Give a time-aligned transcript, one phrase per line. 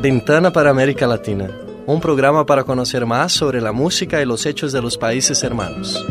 [0.00, 1.50] Ventana para América Latina,
[1.86, 6.02] un programa para conocer más sobre la música y los hechos de los países hermanos.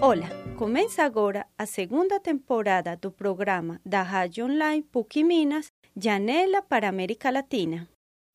[0.00, 4.02] Olá, começa agora a segunda temporada do programa da
[4.40, 7.88] Online PUC Minas, Janela para América Latina.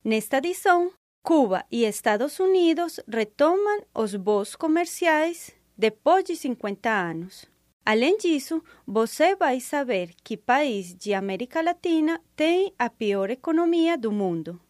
[0.04, 0.92] Nesta edição,
[1.24, 7.46] Cuba e Estados Unidos retomam os voos comerciais depois de 50 anos.
[7.86, 14.12] Além disso, você vai saber que país de América Latina tem a pior economia do
[14.12, 14.60] mundo.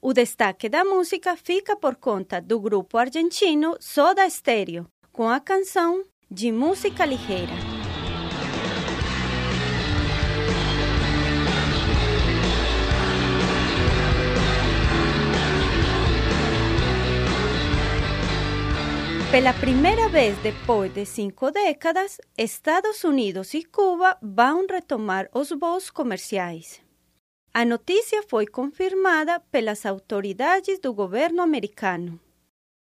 [0.00, 6.04] O destaque da música fica por conta do grupo argentino Soda Stereo, com a canção
[6.30, 7.73] de música ligeira.
[19.34, 25.90] Pela primeira vez depois de cinco décadas, Estados Unidos e Cuba vão retomar os voos
[25.90, 26.80] comerciais.
[27.52, 32.20] A notícia foi confirmada pelas autoridades do governo americano.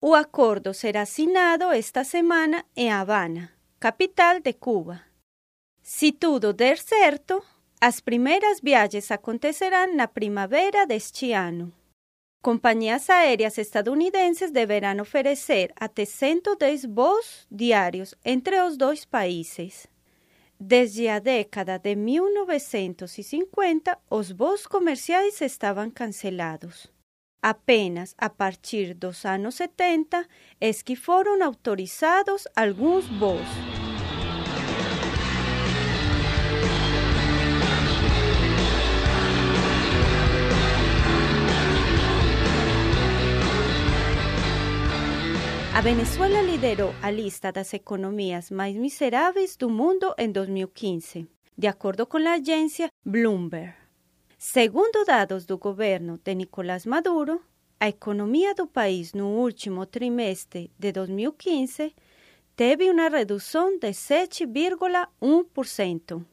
[0.01, 5.01] O acordo será assinado esta semana em Havana, capital de Cuba.
[5.83, 7.43] Se tudo der certo,
[7.81, 11.73] as primeiras viagens acontecerão na primavera deste ano.
[12.41, 19.87] Companhias aéreas estadunidenses deverão oferecer até 110 voos diários entre os dois países.
[20.59, 26.91] Desde a década de 1950, os voos comerciais estavam cancelados.
[27.41, 30.25] Apenas a partir dos anos 70
[30.59, 33.76] es que foram autorizados alguns voos.
[45.77, 52.07] A Venezuela liderou a lista das economias mais miseráveis do mundo em 2015, de acordo
[52.07, 53.75] com a agência Bloomberg.
[54.39, 57.39] Segundo dados do governo de Nicolás Maduro,
[57.79, 61.93] a economia do país no último trimestre de 2015
[62.55, 66.25] teve uma redução de 7,1%.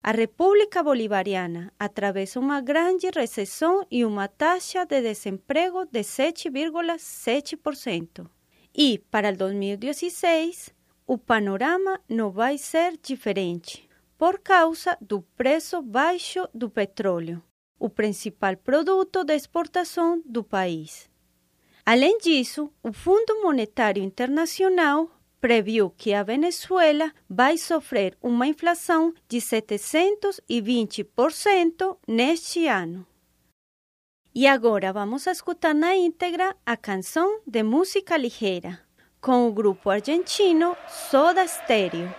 [0.00, 8.35] A República Bolivariana atravessa uma grande recessão e uma taxa de desemprego de 7,7%.
[8.78, 10.68] E para 2016,
[11.06, 13.88] o panorama não vai ser diferente,
[14.18, 17.42] por causa do preço baixo do petróleo,
[17.78, 21.08] o principal produto de exportação do país.
[21.86, 25.10] Além disso, o Fundo Monetário Internacional
[25.40, 33.06] previu que a Venezuela vai sofrer uma inflação de 720% neste ano.
[34.38, 38.78] E agora vamos a escutar na íntegra a canção de música ligeira,
[39.18, 42.14] com o grupo argentino Soda Stereo.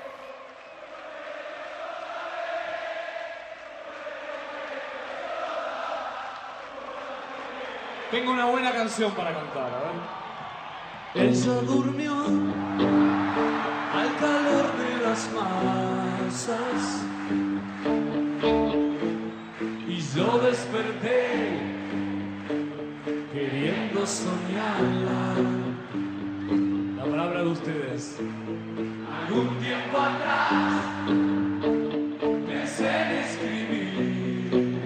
[8.10, 9.80] Tengo una buena canción para cantar, a
[11.14, 11.28] ver.
[11.30, 12.16] Ella durmió
[13.94, 17.17] al calor de las masas
[20.16, 21.60] yo desperté
[23.34, 25.36] queriendo soñarla.
[26.98, 28.18] La palabra de ustedes.
[29.28, 30.84] Algún tiempo atrás
[32.48, 34.80] pensé en escribir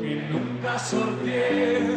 [0.00, 1.95] que nunca sorteé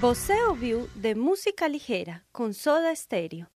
[0.00, 3.48] Você ouviu de música ligeira com Soda Stereo.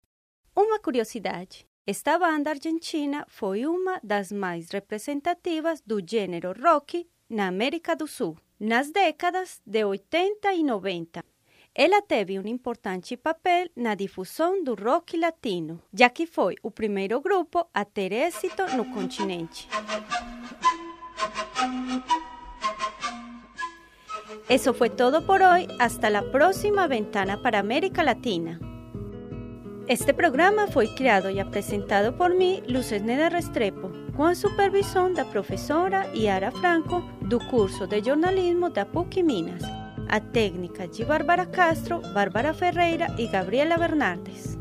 [0.56, 7.94] Uma curiosidade: esta banda argentina foi uma das mais representativas do gênero rock na América
[7.94, 11.22] do Sul, nas décadas de 80 e 90.
[11.74, 17.20] Ela teve um importante papel na difusão do rock latino, já que foi o primeiro
[17.20, 19.68] grupo a ter êxito no continente.
[24.50, 25.68] Eso fue todo por hoy.
[25.78, 28.58] Hasta la próxima ventana para América Latina.
[29.86, 35.30] Este programa fue creado y presentado por mí, Luces Neda Restrepo, con supervisión de la
[35.30, 39.62] profesora Yara Franco do curso de jornalismo da PUC Minas,
[40.08, 44.59] a técnica de Bárbara Castro, Bárbara Ferreira y Gabriela Bernardes.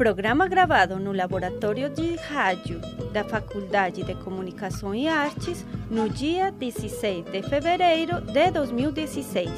[0.00, 2.80] Programa gravado no Laboratório de Rádio
[3.12, 9.50] da Faculdade de Comunicação e Artes no dia 16 de fevereiro de 2016.